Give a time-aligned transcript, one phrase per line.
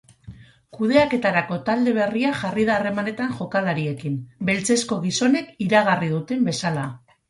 [0.77, 4.19] Kudeaketarako talde berria jarri da harremanetan jokalariekin,
[4.51, 6.93] beltzezko gizonek iragarri duten bezala.